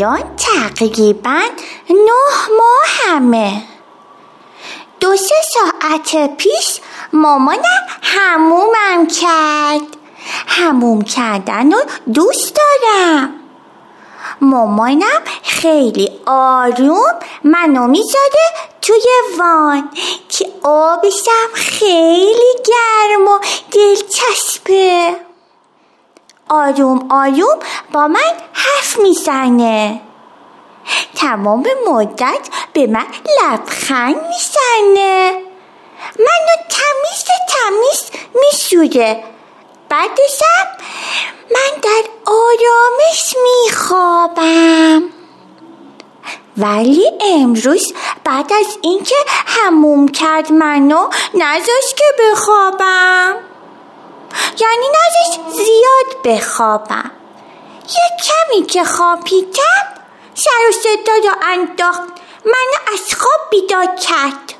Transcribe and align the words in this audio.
الان 0.00 0.36
تقریبا 0.36 1.40
نه 1.90 2.56
ماه 2.58 2.86
همه. 3.06 3.62
دو 5.00 5.16
سه 5.16 5.34
ساعت 5.54 6.36
پیش 6.36 6.80
مامانم 7.12 7.86
همومم 8.02 9.06
کرد. 9.20 9.96
هموم 10.46 11.02
کردن 11.02 11.72
رو 11.72 11.78
دوست 12.14 12.56
دارم. 12.56 13.34
مامانم 14.40 15.22
خیلی 15.42 16.10
آروم 16.26 17.14
منو 17.44 17.86
می‌ذاره 17.86 18.46
توی 18.82 19.02
وان 19.38 19.88
که 20.28 20.46
آبشم 20.62 21.48
خیلی 21.54 22.54
گرم 22.66 23.28
و 23.28 23.38
دلچسبه. 23.72 25.16
آروم 26.48 27.06
آروم 27.10 27.58
با 27.92 28.08
من 28.08 28.32
حرف 28.90 28.98
می‌زنه. 28.98 30.00
تمام 31.14 31.66
مدت 31.86 32.48
به 32.72 32.86
من 32.86 33.06
لبخند 33.42 34.16
می‌زنه. 34.16 35.42
منو 36.18 36.54
تمیز 36.68 37.24
تمیز 37.48 38.22
میشوره 38.34 39.24
بعدشم 39.88 40.66
من 41.50 41.80
در 41.82 42.02
آرامش 42.26 43.34
میخوابم. 43.42 45.02
ولی 46.56 47.10
امروز 47.20 47.92
بعد 48.24 48.52
از 48.52 48.78
اینکه 48.82 49.16
هموم 49.46 50.08
کرد 50.08 50.52
منو 50.52 51.08
نذاشت 51.34 51.96
که 51.96 52.04
بخوابم. 52.20 53.36
یعنی 54.60 54.86
نازش 54.86 55.38
زیاد 55.56 56.22
بخوابم. 56.24 57.10
یه 57.94 58.16
کمی 58.24 58.66
که 58.66 58.84
خوابیدم 58.84 59.86
سر 60.34 60.68
و 60.68 60.72
صدا 60.72 61.12
رو 61.12 61.34
انداخت. 61.42 62.08
منو 62.44 62.92
از 62.92 63.14
خواب 63.14 63.50
بیدار 63.50 63.86
کرد. 63.86 64.54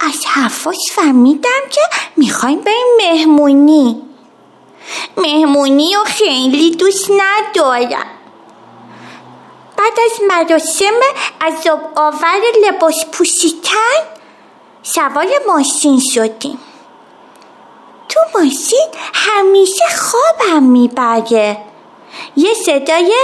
از 0.00 0.26
حرفاش 0.26 0.76
فهمیدم 0.94 1.60
که 1.70 1.80
می‌خوایم 2.16 2.60
بریم 2.60 2.96
مهمونی. 2.98 4.02
مهمونی 5.16 5.94
رو 5.94 6.04
خیلی 6.04 6.70
دوست 6.70 7.10
ندارم. 7.10 8.06
بعد 9.76 9.98
از 10.04 10.20
مراسم 10.28 11.00
عذاب 11.40 11.80
آور 11.96 12.40
لباس 12.66 13.04
پوشیدن 13.12 14.00
سوار 14.82 15.28
ماشین 15.46 16.00
شدیم. 16.14 16.58
تو 18.08 18.20
ماشین 18.34 18.88
همیشه 19.14 19.84
خوابم 19.96 20.62
می‌بره. 20.62 21.69
یه 22.36 22.54
صدای 22.54 23.14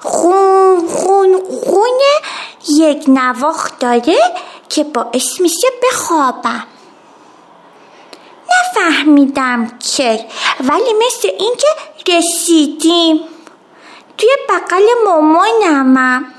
خون 0.00 0.88
خون 0.88 1.42
خون 1.64 2.00
یک 2.68 3.04
نواخت 3.08 3.78
داره 3.78 4.18
که 4.68 4.84
باعث 4.84 5.40
میشه 5.40 5.68
بخوابم. 5.82 6.66
نفهمیدم 8.50 9.78
که 9.96 10.26
ولی 10.60 10.92
مثل 11.06 11.28
اینکه 11.38 11.66
رسیدیم. 12.08 13.20
توی 14.18 14.30
بغل 14.48 14.86
مامانمم. 15.04 16.34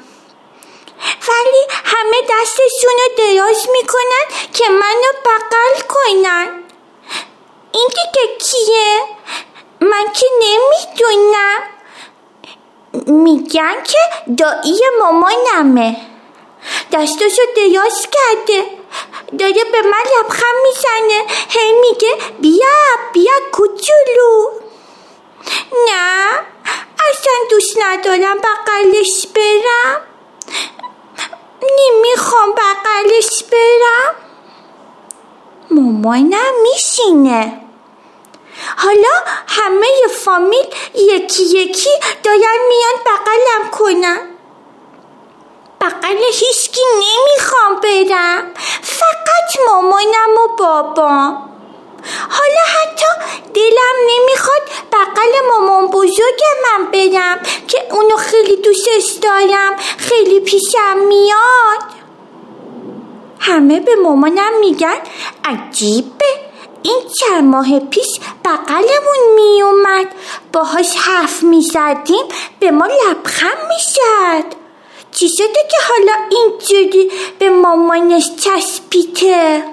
ولی 1.27 1.61
همه 1.85 2.21
دستشون 2.21 2.93
رو 2.97 3.15
دراز 3.17 3.67
می‌کنن 3.71 4.51
که 4.53 4.69
منو 4.69 5.11
بغل 5.25 5.87
کنن. 5.87 6.63
این 7.71 7.87
دیگه 7.87 8.37
کیه؟ 8.37 8.99
من 9.81 10.05
که 10.13 10.25
نمی‌دونم. 10.41 11.74
میگن 13.07 13.75
که 13.83 14.33
دایی 14.37 14.81
مامانمه. 14.99 15.97
دستشو 16.91 17.41
دراز 17.55 18.07
کرده. 18.11 18.65
داره 19.39 19.63
به 19.71 19.81
من 19.81 20.03
لبخند 20.19 20.55
می‌زنه. 20.67 21.23
هی 21.49 21.73
میگه 21.81 22.15
بیا 22.39 22.67
بیا 23.13 23.33
کوچولو. 23.51 24.51
نه 25.87 26.39
اصلا 27.09 27.33
دوست 27.49 27.77
ندارم 27.81 28.37
بغلش 28.37 29.27
برم. 29.35 30.01
نمی‌خوام 31.79 32.51
بغلش 32.51 33.43
برم. 33.51 34.15
مامانم 35.71 36.53
میشینه. 36.63 37.64
حالا 38.77 39.09
همه 39.47 39.87
فامیل 40.23 40.65
یکی 40.95 41.43
یکی 41.43 41.89
دارن 42.23 42.59
میان 42.69 42.95
بغلم 43.05 43.71
کنن. 43.71 44.29
بغل 45.81 46.17
هیچکی 46.33 46.81
نمی‌خوام 46.95 47.79
برم. 47.81 48.51
فقط 48.81 49.65
مامانم 49.67 50.37
و 50.43 50.55
بابام. 50.57 51.49
حالا 52.29 52.61
حتی 52.75 53.05
دلم 53.53 53.95
نمی‌خواد 54.09 54.61
بغل 54.93 55.47
مامان 55.47 55.87
بزرگ 55.87 56.41
من 56.63 56.91
برم 56.91 57.39
که 57.67 57.87
اونو 57.91 58.15
خیلی 58.15 58.55
دوستش 58.55 59.11
دارم 59.21 59.75
خیلی 59.97 60.39
پیشم 60.39 60.97
میاد. 60.97 61.95
همه 63.39 63.79
به 63.79 63.95
مامانم 63.95 64.59
میگن 64.59 64.97
عجیبه. 65.45 66.44
این 66.85 67.01
چند 67.19 67.43
ماه 67.43 67.79
پیش 67.79 68.07
بغلمون 68.45 69.21
میومد. 69.35 70.07
باهاش 70.53 70.95
حرف 70.95 71.43
می‌زدیم 71.43 72.25
به 72.59 72.71
ما 72.71 72.85
لبخند 72.85 73.57
می‌زد. 73.69 74.55
چی 75.11 75.29
شده 75.37 75.61
که 75.71 75.77
حالا 75.89 76.13
اینجوری 76.29 77.11
به 77.39 77.49
مامانش 77.49 78.31
چسبیده؟ 78.35 79.63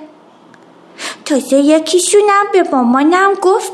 تازه 1.24 1.56
یکیشونم 1.56 2.46
به 2.52 2.62
مامانم 2.72 3.34
گفت 3.34 3.72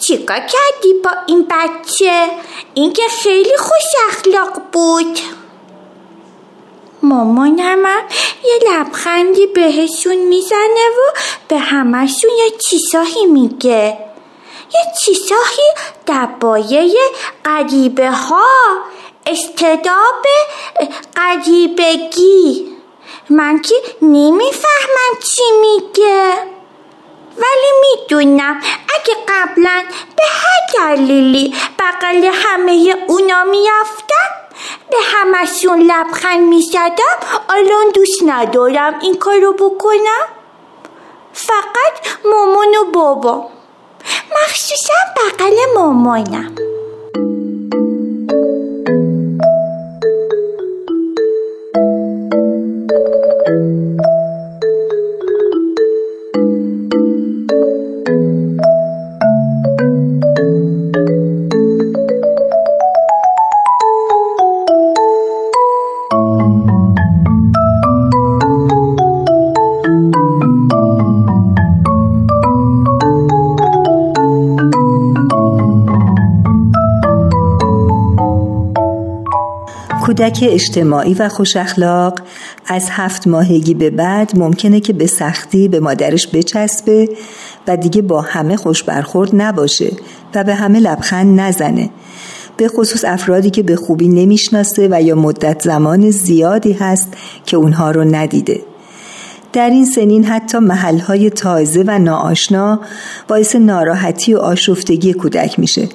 چیکار 0.00 0.40
کردی 0.40 0.92
با 1.04 1.10
این 1.26 1.48
بچه؟ 1.50 2.30
این 2.74 2.92
که 2.92 3.02
خیلی 3.22 3.56
خوش 3.56 3.86
اخلاق 4.08 4.62
بود. 4.72 5.18
مامانم 7.04 7.84
یه 8.44 8.58
لبخندی 8.70 9.46
بهشون 9.46 10.16
می‌زنه 10.16 10.86
و 10.98 11.18
به 11.48 11.58
همشون 11.58 12.30
یه 12.38 12.50
چیزایی 12.68 13.26
میگه. 13.26 13.98
یه 14.74 14.80
چیزایی 15.00 15.68
در 16.06 16.26
بایه 16.26 16.94
قریبه 17.44 18.10
ها. 18.10 18.46
استداب 19.26 20.24
قریبگی 21.14 22.76
من 23.30 23.62
که 23.62 23.74
نمی‌فهمم 24.02 25.18
چی 25.34 25.42
میگه. 25.60 26.34
ولی 27.36 27.70
می‌دونم 27.80 28.60
اگه 28.94 29.14
قبلا 29.28 29.84
به 30.16 30.22
هر 30.28 30.94
دلیلی 30.96 31.54
بغل 31.78 32.30
همه 32.32 32.94
اونا 33.08 33.44
میافتم 33.44 34.43
به 34.90 34.96
همشون 35.02 35.80
لبخند 35.80 36.48
می‌زدم. 36.48 37.18
الان 37.48 37.90
دوست 37.94 38.22
ندارم 38.26 38.98
این 39.02 39.16
کارو 39.16 39.52
بکنم. 39.52 40.26
فقط 41.32 41.94
مامان 42.24 42.74
و 42.76 42.84
بابا 42.92 43.50
مخصوصا 44.32 44.94
بغل 45.16 45.56
مامانم. 45.74 46.54
کودک 80.04 80.44
اجتماعی 80.48 81.14
و 81.14 81.28
خوش 81.28 81.56
اخلاق 81.56 82.18
از 82.66 82.86
هفت 82.90 83.26
ماهگی 83.26 83.74
به 83.74 83.90
بعد 83.90 84.38
ممکنه 84.38 84.80
که 84.80 84.92
به 84.92 85.06
سختی 85.06 85.68
به 85.68 85.80
مادرش 85.80 86.28
بچسبه 86.28 87.08
و 87.68 87.76
دیگه 87.76 88.02
با 88.02 88.20
همه 88.20 88.56
خوش 88.56 88.82
برخورد 88.82 89.30
نباشه 89.32 89.92
و 90.34 90.44
به 90.44 90.54
همه 90.54 90.80
لبخند 90.80 91.40
نزنه. 91.40 91.90
به 92.56 92.68
خصوص 92.68 93.04
افرادی 93.04 93.50
که 93.50 93.62
به 93.62 93.76
خوبی 93.76 94.08
نمی‌شناسه 94.08 94.88
و 94.90 95.02
یا 95.02 95.14
مدت 95.14 95.62
زمان 95.62 96.10
زیادی 96.10 96.72
هست 96.72 97.08
که 97.46 97.56
اونها 97.56 97.90
رو 97.90 98.04
ندیده. 98.04 98.60
در 99.54 99.70
این 99.70 99.84
سنین 99.84 100.24
حتی 100.24 100.58
محلهای 100.58 101.30
تازه 101.30 101.84
و 101.86 101.98
ناآشنا 101.98 102.80
باعث 103.28 103.56
ناراحتی 103.56 104.34
و 104.34 104.38
آشفتگی 104.38 105.12
کودک 105.12 105.58
میشه 105.58 105.88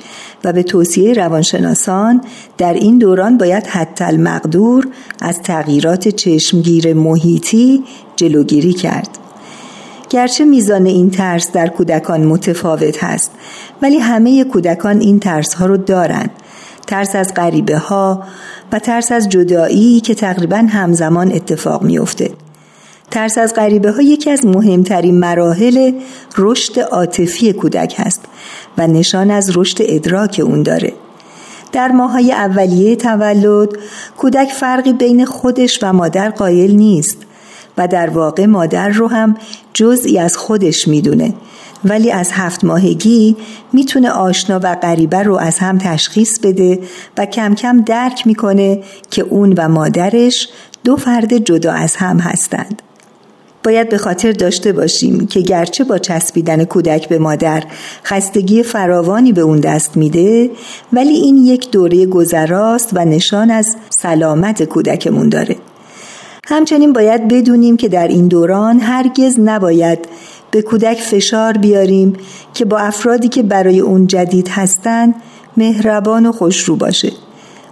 و 0.44 0.54
به 0.54 0.64
توصیه 0.64 1.14
روانشناسان 1.14 2.22
در 2.58 2.74
این 2.74 2.98
دوران 2.98 3.38
باید 3.38 3.68
حتی 3.68 4.04
المقدور 4.04 4.88
از 5.22 5.42
تغییرات 5.42 6.08
چشمگیر 6.08 6.94
محیطی 6.94 7.84
جلوگیری 8.16 8.74
کرد. 8.74 9.10
گرچه 10.10 10.46
میزان 10.46 10.86
این 10.86 11.10
ترس 11.10 11.52
در 11.52 11.68
کودکان 11.68 12.26
متفاوت 12.26 13.04
هست 13.04 13.32
ولی 13.82 13.98
همه 13.98 14.44
کودکان 14.44 15.00
این 15.00 15.20
ترس 15.20 15.54
ها 15.54 15.66
رو 15.66 15.78
دارند 15.78 16.32
ترس 16.88 17.16
از 17.16 17.34
غریبه 17.34 17.78
ها 17.78 18.24
و 18.72 18.80
ترس 18.80 19.12
از 19.12 19.30
جدایی 19.30 20.00
که 20.00 20.16
تقریبا 20.16 20.58
همزمان 20.58 21.32
اتفاق 21.32 21.84
میافته. 21.84 22.32
ترس 23.12 23.38
از 23.38 23.54
غریبه 23.54 23.92
ها 23.92 24.02
یکی 24.02 24.30
از 24.30 24.46
مهمترین 24.46 25.20
مراحل 25.20 25.92
رشد 26.38 26.80
عاطفی 26.80 27.54
کودک 27.54 27.96
هست 27.98 28.22
و 28.78 28.88
نشان 28.88 29.32
از 29.32 29.58
رشد 29.58 29.78
ادراک 29.80 30.42
اون 30.44 30.64
داره. 30.64 30.94
در 31.72 31.88
ماهای 31.88 32.32
اولیه 32.32 32.96
تولد 32.96 33.70
کودک 34.18 34.50
فرقی 34.50 34.94
بین 34.94 35.26
خودش 35.26 35.80
و 35.82 35.94
مادر 35.94 36.30
قائل 36.30 36.72
نیست 36.72 37.18
و 37.78 37.88
در 37.88 38.10
واقع 38.10 38.46
مادر 38.46 38.90
رو 38.90 39.08
هم 39.08 39.38
جزئی 39.74 40.20
از 40.20 40.38
خودش 40.38 40.88
می‌دونه 40.88 41.34
ولی 41.86 42.12
از 42.12 42.32
هفت 42.32 42.64
ماهگی 42.64 43.38
می‌تونه 43.74 44.12
آشنا 44.12 44.60
و 44.64 44.76
غریبه 44.76 45.24
رو 45.24 45.38
از 45.38 45.60
هم 45.60 45.78
تشخیص 45.78 46.40
بده 46.40 46.80
و 47.18 47.26
کم 47.26 47.56
کم 47.56 47.82
درک 47.82 48.28
می‌کنه 48.28 48.84
که 49.12 49.22
اون 49.22 49.54
و 49.58 49.70
مادرش 49.70 50.50
دو 50.84 50.96
فرد 50.96 51.38
جدا 51.38 51.74
از 51.74 51.96
هم 51.96 52.20
هستند. 52.20 52.82
باید 53.64 53.90
به 53.90 53.98
خاطر 53.98 54.32
داشته 54.32 54.72
باشیم 54.72 55.28
که 55.28 55.40
گرچه 55.40 55.84
با 55.84 55.98
چسبیدن 55.98 56.66
کودک 56.66 57.10
به 57.10 57.20
مادر 57.20 57.64
خستگی 58.04 58.64
فراوانی 58.64 59.34
به 59.34 59.42
اون 59.42 59.60
دست 59.60 59.98
میده 59.98 60.50
ولی 60.94 61.14
این 61.14 61.38
یک 61.38 61.72
دوره 61.72 62.06
گذراست 62.06 62.90
و 62.94 63.06
نشان 63.06 63.52
از 63.52 63.76
سلامت 63.90 64.64
کودکمون 64.64 65.30
داره. 65.30 65.56
همچنین 66.48 66.94
باید 66.94 67.28
بدونیم 67.28 67.78
که 67.78 67.88
در 67.88 68.08
این 68.08 68.28
دوران 68.28 68.80
هرگز 68.80 69.40
نباید 69.40 70.00
به 70.52 70.62
کودک 70.62 70.98
فشار 71.02 71.54
بیاریم 71.54 72.14
که 72.54 72.66
با 72.66 72.78
افرادی 72.78 73.28
که 73.28 73.44
برای 73.44 73.80
اون 73.80 74.08
جدید 74.08 74.48
هستند 74.48 75.16
مهربان 75.58 76.26
و 76.26 76.32
خوشرو 76.32 76.76
باشه. 76.76 77.12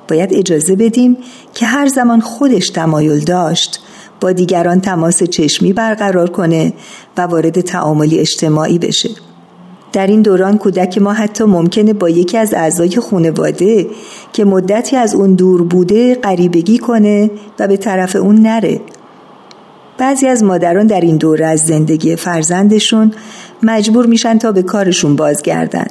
باید 0.07 0.33
اجازه 0.33 0.75
بدیم 0.75 1.17
که 1.53 1.65
هر 1.65 1.87
زمان 1.87 2.19
خودش 2.19 2.69
تمایل 2.69 3.19
داشت 3.19 3.79
با 4.21 4.31
دیگران 4.31 4.81
تماس 4.81 5.23
چشمی 5.23 5.73
برقرار 5.73 6.29
کنه 6.29 6.73
و 7.17 7.21
وارد 7.21 7.61
تعاملی 7.61 8.19
اجتماعی 8.19 8.79
بشه. 8.79 9.09
در 9.93 10.07
این 10.07 10.21
دوران 10.21 10.57
کودک 10.57 10.97
ما 10.97 11.13
حتی 11.13 11.43
ممکنه 11.43 11.93
با 11.93 12.09
یکی 12.09 12.37
از 12.37 12.53
اعضای 12.53 12.95
خانواده 12.95 13.87
که 14.33 14.45
مدتی 14.45 14.95
از 14.95 15.15
اون 15.15 15.33
دور 15.33 15.63
بوده 15.63 16.15
غریبگی 16.15 16.77
کنه 16.77 17.31
و 17.59 17.67
به 17.67 17.77
طرف 17.77 18.15
اون 18.15 18.35
نره. 18.35 18.81
بعضی 19.97 20.27
از 20.27 20.43
مادران 20.43 20.87
در 20.87 21.01
این 21.01 21.17
دوره 21.17 21.45
از 21.45 21.59
زندگی 21.59 22.15
فرزندشون 22.15 23.11
مجبور 23.63 24.05
میشن 24.05 24.37
تا 24.37 24.51
به 24.51 24.63
کارشون 24.63 25.15
بازگردن. 25.15 25.87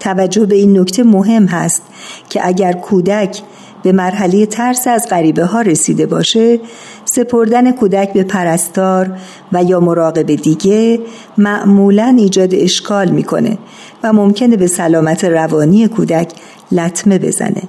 توجه 0.00 0.46
به 0.46 0.54
این 0.54 0.78
نکته 0.78 1.02
مهم 1.02 1.46
هست 1.46 1.82
که 2.28 2.46
اگر 2.46 2.72
کودک 2.72 3.42
به 3.82 3.92
مرحله 3.92 4.46
ترس 4.46 4.86
از 4.86 5.06
غریبه 5.10 5.44
ها 5.44 5.60
رسیده 5.60 6.06
باشه 6.06 6.60
سپردن 7.04 7.72
کودک 7.72 8.12
به 8.12 8.22
پرستار 8.22 9.18
و 9.52 9.64
یا 9.64 9.80
مراقب 9.80 10.34
دیگه 10.34 11.00
معمولا 11.38 12.16
ایجاد 12.18 12.54
اشکال 12.54 13.08
می‌کنه 13.08 13.58
و 14.02 14.12
ممکنه 14.12 14.56
به 14.56 14.66
سلامت 14.66 15.24
روانی 15.24 15.88
کودک 15.88 16.32
لطمه 16.72 17.18
بزنه. 17.18 17.62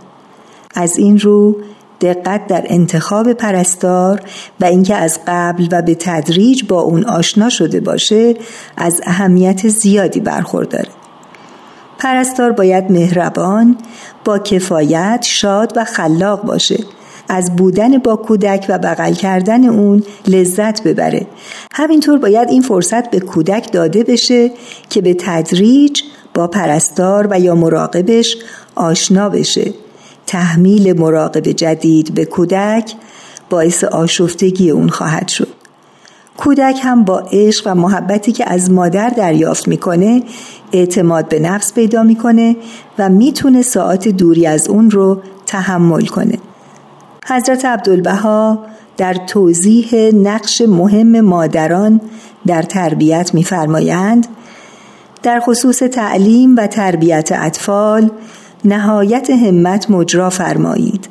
از 0.76 0.98
این 0.98 1.20
رو 1.20 1.56
دقت 2.02 2.48
در 2.48 2.64
انتخاب 2.66 3.34
پرستار 3.34 4.22
و 4.62 4.66
اینکه 4.66 4.96
از 4.96 5.20
قبل 5.28 5.68
و 5.72 5.82
به 5.82 5.96
تدریج 5.96 6.64
با 6.64 6.82
اون 6.82 7.04
آشنا 7.04 7.50
شده 7.50 7.80
باشه 7.80 8.36
از 8.78 9.02
اهمیت 9.06 9.68
زیادی 9.68 10.20
برخورداره. 10.20 11.03
پرستار 12.04 12.52
باید 12.52 12.92
مهربان 12.92 13.78
با 14.26 14.40
کفایت 14.40 15.20
شاد 15.22 15.74
و 15.76 15.84
خلاق 15.86 16.42
باشه. 16.42 16.84
از 17.30 17.56
بودن 17.56 17.98
با 17.98 18.16
کودک 18.16 18.66
و 18.70 18.78
بغل 18.78 19.14
کردن 19.14 19.66
اون 19.66 20.04
لذت 20.28 20.84
ببره. 20.84 21.28
همینطور 21.72 22.18
باید 22.18 22.50
این 22.50 22.62
فرصت 22.62 23.12
به 23.12 23.20
کودک 23.20 23.72
داده 23.72 24.04
بشه 24.04 24.52
که 24.90 25.02
به 25.02 25.14
تدریج 25.20 26.02
با 26.34 26.48
پرستار 26.48 27.28
و 27.30 27.40
یا 27.40 27.56
مراقبش 27.56 28.38
آشنا 28.76 29.30
بشه. 29.30 29.74
تحمیل 30.28 31.00
مراقب 31.00 31.52
جدید 31.52 32.14
به 32.14 32.26
کودک 32.26 32.96
باعث 33.50 33.84
آشفتگی 33.84 34.70
اون 34.70 34.90
خواهد 34.90 35.28
شد. 35.28 35.63
کودک 36.38 36.80
هم 36.84 37.04
با 37.04 37.24
عشق 37.32 37.68
و 37.68 37.76
محبتی 37.76 38.32
که 38.32 38.52
از 38.52 38.72
مادر 38.72 39.10
دریافت 39.10 39.68
می‌کنه 39.68 40.24
اعتماد 40.72 41.30
به 41.30 41.40
نفس 41.40 41.74
پیدا 41.74 42.04
می‌کنه 42.04 42.56
و 43.00 43.10
می‌تونه 43.10 43.62
ساعت 43.62 44.08
دوری 44.08 44.48
از 44.48 44.68
اون 44.68 44.92
رو 44.92 45.22
تحمل 45.46 46.06
کنه. 46.06 46.38
حضرت 47.28 47.66
عبدالبها 47.66 48.66
در 48.98 49.14
توضیح 49.14 50.12
نقش 50.14 50.62
مهم 50.62 51.22
مادران 51.22 52.02
در 52.48 52.62
تربیت 52.62 53.34
میفرمایند 53.34 54.28
در 55.24 55.40
خصوص 55.40 55.78
تعلیم 55.78 56.56
و 56.56 56.68
تربیت 56.68 57.30
اطفال 57.36 58.12
نهایت 58.66 59.30
همت 59.30 59.90
مجرا 59.90 60.30
فرمایید. 60.30 61.08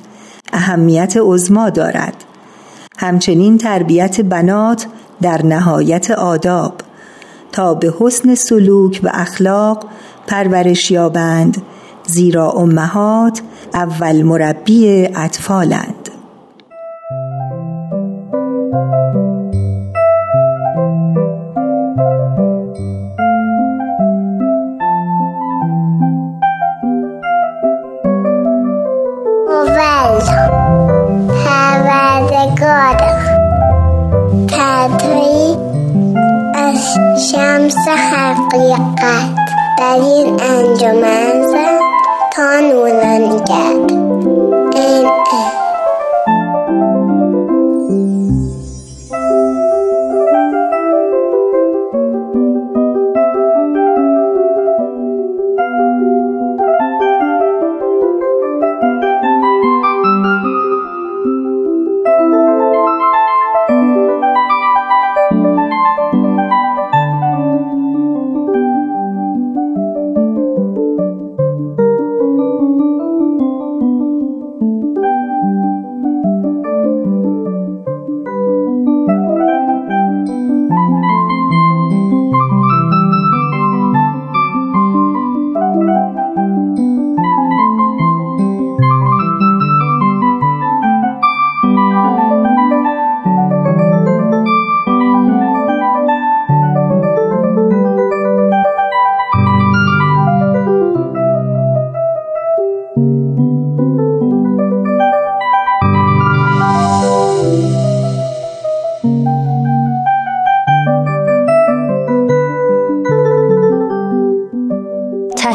اهمیت 0.52 1.16
عزما 1.16 1.70
دارد. 1.70 2.24
همچنین 2.98 3.58
تربیت 3.58 4.20
بنات 4.20 4.86
در 5.22 5.46
نهایت 5.46 6.10
آداب 6.10 6.74
تا 7.52 7.74
به 7.74 7.94
حسن 8.00 8.34
سلوک 8.34 9.00
و 9.02 9.10
اخلاق 9.12 9.84
پرورش 10.26 10.90
یابند 10.90 11.62
زیرا 12.06 12.50
امهات 12.50 13.42
اول 13.74 14.22
مربی 14.22 15.08
اطفالند. 15.16 16.01
شمس 37.18 37.88
حقیقت 37.88 39.36
در 39.78 39.94
این 39.94 40.40
انجمن 40.40 41.46
زد 41.48 41.80
تا 42.32 42.60
نورانگر 42.60 43.96
این 44.74 45.10